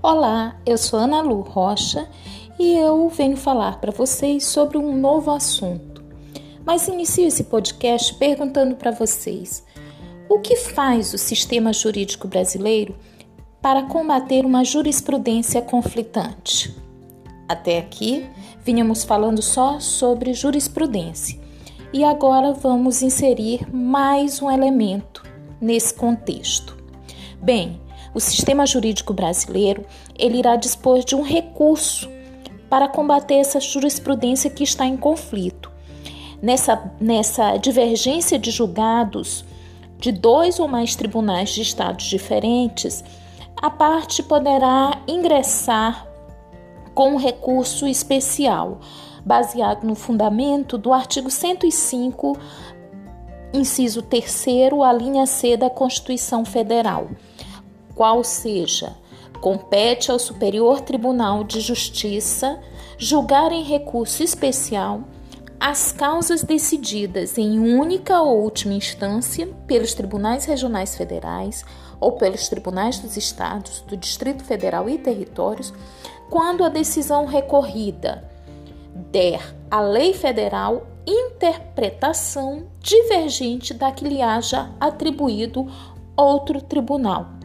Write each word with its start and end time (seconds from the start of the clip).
Olá, 0.00 0.56
eu 0.64 0.78
sou 0.78 0.96
Ana 0.96 1.20
Lu 1.20 1.40
Rocha 1.40 2.08
e 2.56 2.72
eu 2.76 3.08
venho 3.08 3.36
falar 3.36 3.80
para 3.80 3.90
vocês 3.90 4.46
sobre 4.46 4.78
um 4.78 4.96
novo 4.96 5.28
assunto. 5.32 6.04
Mas 6.64 6.86
inicio 6.86 7.26
esse 7.26 7.42
podcast 7.42 8.14
perguntando 8.14 8.76
para 8.76 8.92
vocês: 8.92 9.66
o 10.28 10.38
que 10.38 10.54
faz 10.54 11.12
o 11.12 11.18
sistema 11.18 11.72
jurídico 11.72 12.28
brasileiro 12.28 12.94
para 13.60 13.82
combater 13.82 14.46
uma 14.46 14.62
jurisprudência 14.62 15.60
conflitante? 15.60 16.72
Até 17.48 17.78
aqui, 17.78 18.24
vinhamos 18.64 19.02
falando 19.02 19.42
só 19.42 19.80
sobre 19.80 20.32
jurisprudência 20.32 21.40
e 21.92 22.04
agora 22.04 22.52
vamos 22.52 23.02
inserir 23.02 23.66
mais 23.74 24.40
um 24.40 24.48
elemento 24.48 25.24
nesse 25.60 25.92
contexto. 25.92 26.77
Bem, 27.42 27.80
o 28.14 28.20
sistema 28.20 28.66
jurídico 28.66 29.12
brasileiro 29.12 29.84
ele 30.18 30.38
irá 30.38 30.56
dispor 30.56 31.04
de 31.04 31.14
um 31.14 31.22
recurso 31.22 32.10
para 32.68 32.88
combater 32.88 33.34
essa 33.34 33.60
jurisprudência 33.60 34.50
que 34.50 34.64
está 34.64 34.86
em 34.86 34.96
conflito. 34.96 35.70
Nessa, 36.42 36.92
nessa 37.00 37.56
divergência 37.56 38.38
de 38.38 38.50
julgados 38.50 39.44
de 39.98 40.12
dois 40.12 40.60
ou 40.60 40.68
mais 40.68 40.94
tribunais 40.94 41.50
de 41.50 41.62
estados 41.62 42.06
diferentes, 42.06 43.02
a 43.60 43.70
parte 43.70 44.22
poderá 44.22 45.02
ingressar 45.08 46.06
com 46.94 47.14
um 47.14 47.16
recurso 47.16 47.86
especial, 47.86 48.80
baseado 49.24 49.84
no 49.84 49.94
fundamento 49.94 50.78
do 50.78 50.92
artigo 50.92 51.30
105, 51.30 52.36
inciso 53.52 54.02
3, 54.02 54.46
a 54.84 54.92
linha 54.92 55.26
C 55.26 55.56
da 55.56 55.70
Constituição 55.70 56.44
Federal 56.44 57.08
qual 57.98 58.22
seja, 58.22 58.94
compete 59.40 60.08
ao 60.08 60.20
Superior 60.20 60.80
Tribunal 60.82 61.42
de 61.42 61.60
Justiça 61.60 62.60
julgar 62.96 63.50
em 63.50 63.64
recurso 63.64 64.22
especial 64.22 65.00
as 65.58 65.90
causas 65.90 66.44
decididas 66.44 67.36
em 67.36 67.58
única 67.58 68.20
ou 68.20 68.40
última 68.40 68.74
instância 68.74 69.48
pelos 69.66 69.94
tribunais 69.94 70.44
regionais 70.44 70.94
federais 70.94 71.64
ou 71.98 72.12
pelos 72.12 72.48
tribunais 72.48 73.00
dos 73.00 73.16
estados, 73.16 73.80
do 73.80 73.96
Distrito 73.96 74.44
Federal 74.44 74.88
e 74.88 74.96
territórios, 74.96 75.74
quando 76.30 76.62
a 76.62 76.68
decisão 76.68 77.26
recorrida 77.26 78.30
der 79.10 79.56
à 79.68 79.80
lei 79.80 80.14
federal 80.14 80.86
interpretação 81.08 82.66
divergente 82.80 83.72
da 83.72 83.90
que 83.90 84.04
lhe 84.04 84.20
haja 84.20 84.70
atribuído 84.78 85.66
outro 86.16 86.60
tribunal 86.60 87.38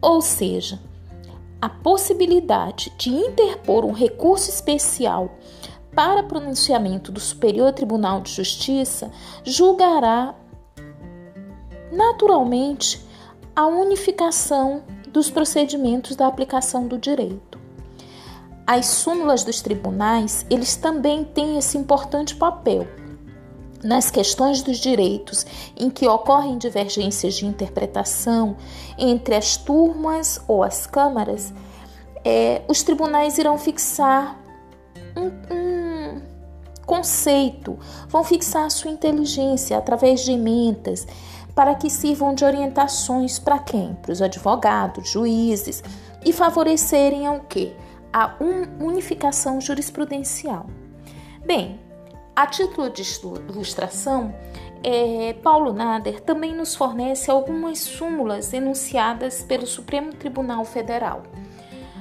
ou 0.00 0.20
seja, 0.20 0.78
a 1.60 1.68
possibilidade 1.68 2.92
de 2.96 3.10
interpor 3.10 3.84
um 3.84 3.92
recurso 3.92 4.50
especial 4.50 5.36
para 5.94 6.22
pronunciamento 6.22 7.10
do 7.10 7.18
Superior 7.18 7.72
Tribunal 7.72 8.20
de 8.20 8.30
Justiça 8.30 9.10
julgará 9.42 10.34
naturalmente 11.90 13.04
a 13.54 13.66
unificação 13.66 14.84
dos 15.08 15.30
procedimentos 15.30 16.14
da 16.14 16.26
aplicação 16.26 16.86
do 16.86 16.98
direito. 16.98 17.55
As 18.66 18.86
súmulas 18.86 19.44
dos 19.44 19.60
tribunais, 19.60 20.44
eles 20.50 20.74
também 20.74 21.22
têm 21.22 21.56
esse 21.56 21.78
importante 21.78 22.34
papel 22.34 22.86
nas 23.84 24.10
questões 24.10 24.62
dos 24.62 24.78
direitos 24.78 25.46
em 25.76 25.88
que 25.88 26.08
ocorrem 26.08 26.58
divergências 26.58 27.34
de 27.34 27.46
interpretação 27.46 28.56
entre 28.98 29.36
as 29.36 29.56
turmas 29.56 30.40
ou 30.48 30.64
as 30.64 30.86
câmaras, 30.86 31.52
é, 32.24 32.62
os 32.66 32.82
tribunais 32.82 33.38
irão 33.38 33.56
fixar 33.56 34.36
um, 35.16 35.54
um 35.54 36.22
conceito, 36.84 37.78
vão 38.08 38.24
fixar 38.24 38.68
sua 38.70 38.90
inteligência 38.90 39.78
através 39.78 40.24
de 40.24 40.32
emendas 40.32 41.06
para 41.54 41.74
que 41.74 41.88
sirvam 41.88 42.34
de 42.34 42.44
orientações 42.44 43.38
para 43.38 43.60
quem? 43.60 43.94
Para 44.02 44.12
os 44.12 44.20
advogados, 44.20 45.08
juízes 45.08 45.82
e 46.24 46.32
favorecerem 46.32 47.26
ao 47.26 47.40
que? 47.40 47.72
A 48.18 48.34
unificação 48.80 49.60
jurisprudencial. 49.60 50.64
Bem, 51.44 51.78
a 52.34 52.46
título 52.46 52.88
de 52.88 53.02
ilustração, 53.50 54.34
é, 54.82 55.34
Paulo 55.42 55.74
Nader 55.74 56.22
também 56.22 56.56
nos 56.56 56.74
fornece 56.74 57.30
algumas 57.30 57.78
súmulas 57.78 58.54
enunciadas 58.54 59.42
pelo 59.42 59.66
Supremo 59.66 60.14
Tribunal 60.14 60.64
Federal. 60.64 61.24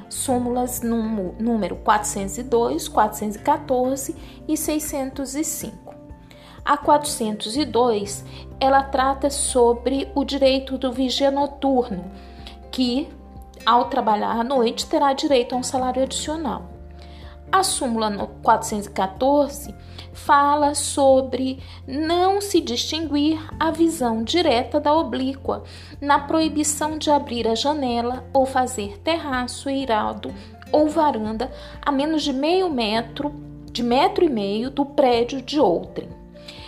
Súmulas 0.07 0.81
número 0.81 1.75
402, 1.83 2.87
414 2.87 4.15
e 4.47 4.55
605. 4.55 5.93
A 6.63 6.77
402, 6.77 8.23
ela 8.57 8.83
trata 8.83 9.29
sobre 9.29 10.09
o 10.15 10.23
direito 10.23 10.77
do 10.77 10.93
vigia 10.93 11.29
noturno, 11.29 12.09
que 12.71 13.09
ao 13.65 13.85
trabalhar 13.85 14.39
à 14.39 14.43
noite 14.43 14.87
terá 14.87 15.13
direito 15.13 15.53
a 15.53 15.57
um 15.57 15.63
salário 15.63 16.03
adicional. 16.03 16.75
A 17.51 17.63
súmula 17.63 18.09
414 18.41 19.73
fala 20.11 20.73
sobre 20.73 21.59
não 21.87 22.41
se 22.41 22.59
distinguir 22.59 23.39
a 23.59 23.69
visão 23.69 24.23
direta 24.23 24.79
da 24.79 24.93
oblíqua 24.93 25.63
na 26.01 26.19
proibição 26.19 26.97
de 26.97 27.11
abrir 27.11 27.47
a 27.47 27.55
janela 27.55 28.25
ou 28.33 28.45
fazer 28.45 28.97
terraço, 28.99 29.69
eirado 29.69 30.33
ou 30.71 30.89
varanda 30.89 31.51
a 31.81 31.91
menos 31.91 32.23
de 32.23 32.33
meio 32.33 32.69
metro, 32.69 33.33
de 33.71 33.83
metro 33.83 34.25
e 34.25 34.29
meio 34.29 34.69
do 34.69 34.85
prédio 34.85 35.41
de 35.41 35.59
outrem. 35.59 36.09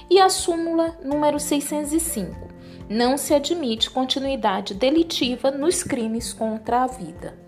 E 0.09 0.19
a 0.19 0.29
súmula 0.29 0.97
número 1.03 1.39
605. 1.39 2.46
Não 2.89 3.17
se 3.17 3.33
admite 3.33 3.89
continuidade 3.89 4.73
delitiva 4.73 5.51
nos 5.51 5.83
crimes 5.83 6.31
contra 6.31 6.83
a 6.83 6.87
vida. 6.87 7.46